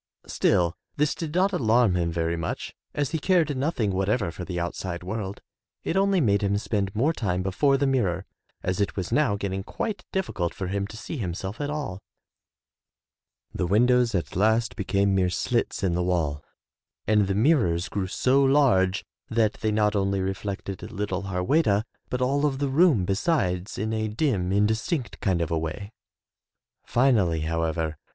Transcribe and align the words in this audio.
Still, 0.25 0.73
this 0.95 1.13
did 1.13 1.35
not 1.35 1.53
alarm 1.53 1.93
him 1.95 2.11
very 2.11 2.35
much 2.35 2.73
as 2.95 3.11
he 3.11 3.19
cared 3.19 3.55
nothing 3.55 3.91
whatever 3.91 4.31
for 4.31 4.43
the 4.43 4.59
outside 4.59 5.03
world. 5.03 5.41
It 5.83 5.95
only 5.95 6.19
made 6.19 6.41
him 6.41 6.57
spend 6.57 6.95
more 6.95 7.13
time 7.13 7.43
before 7.43 7.77
the 7.77 7.85
mirror, 7.85 8.25
as 8.63 8.81
it 8.81 8.95
was 8.95 9.11
now 9.11 9.35
getting 9.35 9.61
quite 9.63 10.03
difficult 10.11 10.55
for 10.55 10.65
him 10.65 10.87
to 10.87 10.97
see 10.97 11.17
himself 11.17 11.61
at 11.61 11.69
all. 11.69 12.01
The 13.53 13.65
39 13.65 13.65
M 13.65 13.67
Y 13.67 13.67
BOOK 13.67 13.69
HOUSE 13.69 13.69
windows 13.69 14.15
at 14.15 14.35
last 14.35 14.75
became 14.75 15.13
mere 15.13 15.29
slits 15.29 15.83
in 15.83 15.93
the 15.93 16.01
wall 16.01 16.43
and 17.05 17.27
the 17.27 17.35
mirrors 17.35 17.87
grew 17.87 18.07
so 18.07 18.43
large 18.43 19.05
that 19.29 19.53
they 19.61 19.71
not 19.71 19.95
only 19.95 20.19
reflected 20.19 20.81
little 20.91 21.25
Harweda 21.25 21.83
but 22.09 22.23
all 22.23 22.47
of 22.47 22.57
the 22.57 22.69
room 22.69 23.05
besides 23.05 23.77
in 23.77 23.93
a 23.93 24.07
dim, 24.07 24.51
indistinct 24.51 25.19
kind 25.19 25.41
of 25.43 25.51
a 25.51 25.59
way. 25.59 25.91
Finally, 26.85 27.41
however. 27.41 27.99